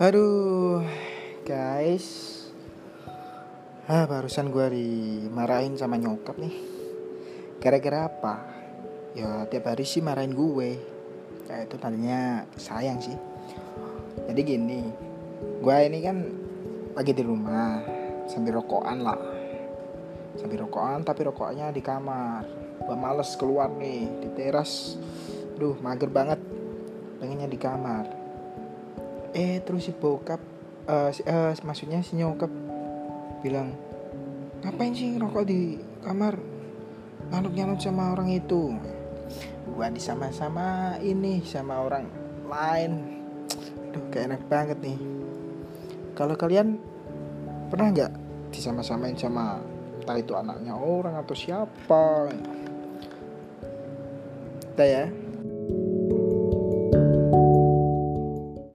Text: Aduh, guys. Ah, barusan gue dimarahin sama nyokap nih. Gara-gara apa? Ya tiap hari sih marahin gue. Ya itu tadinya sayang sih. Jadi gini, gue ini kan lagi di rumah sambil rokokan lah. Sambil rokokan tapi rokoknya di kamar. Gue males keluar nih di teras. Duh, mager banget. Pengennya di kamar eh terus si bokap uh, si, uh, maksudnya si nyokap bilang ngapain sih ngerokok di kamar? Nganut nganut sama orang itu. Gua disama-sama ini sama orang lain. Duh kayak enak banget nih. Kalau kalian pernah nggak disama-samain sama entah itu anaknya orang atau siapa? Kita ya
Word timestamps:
Aduh, 0.00 0.80
guys. 1.44 2.32
Ah, 3.84 4.08
barusan 4.08 4.48
gue 4.48 4.64
dimarahin 4.72 5.76
sama 5.76 6.00
nyokap 6.00 6.40
nih. 6.40 6.56
Gara-gara 7.60 8.08
apa? 8.08 8.40
Ya 9.12 9.44
tiap 9.52 9.68
hari 9.68 9.84
sih 9.84 10.00
marahin 10.00 10.32
gue. 10.32 10.80
Ya 11.52 11.68
itu 11.68 11.76
tadinya 11.76 12.48
sayang 12.56 12.96
sih. 13.04 13.12
Jadi 14.24 14.40
gini, 14.40 14.88
gue 15.60 15.76
ini 15.84 16.00
kan 16.00 16.16
lagi 16.96 17.12
di 17.12 17.20
rumah 17.20 17.84
sambil 18.24 18.56
rokokan 18.56 19.04
lah. 19.04 19.20
Sambil 20.40 20.64
rokokan 20.64 21.04
tapi 21.04 21.28
rokoknya 21.28 21.76
di 21.76 21.84
kamar. 21.84 22.48
Gue 22.88 22.96
males 22.96 23.36
keluar 23.36 23.68
nih 23.76 24.08
di 24.24 24.28
teras. 24.32 24.96
Duh, 25.60 25.76
mager 25.84 26.08
banget. 26.08 26.40
Pengennya 27.20 27.52
di 27.52 27.60
kamar 27.60 28.19
eh 29.30 29.62
terus 29.62 29.86
si 29.86 29.92
bokap 29.94 30.42
uh, 30.90 31.10
si, 31.14 31.22
uh, 31.22 31.54
maksudnya 31.62 32.02
si 32.02 32.18
nyokap 32.18 32.50
bilang 33.40 33.72
ngapain 34.60 34.92
sih 34.92 35.16
ngerokok 35.16 35.44
di 35.48 35.80
kamar? 36.04 36.36
Nganut 37.30 37.52
nganut 37.54 37.80
sama 37.80 38.12
orang 38.12 38.28
itu. 38.32 38.74
Gua 39.70 39.88
disama-sama 39.88 40.98
ini 41.00 41.40
sama 41.46 41.80
orang 41.80 42.04
lain. 42.50 42.92
Duh 43.94 44.04
kayak 44.10 44.34
enak 44.34 44.42
banget 44.50 44.78
nih. 44.82 44.98
Kalau 46.12 46.34
kalian 46.36 46.76
pernah 47.70 47.88
nggak 47.94 48.12
disama-samain 48.50 49.14
sama 49.14 49.62
entah 50.02 50.18
itu 50.18 50.34
anaknya 50.34 50.74
orang 50.74 51.16
atau 51.16 51.34
siapa? 51.38 52.34
Kita 54.74 54.84
ya 54.84 55.06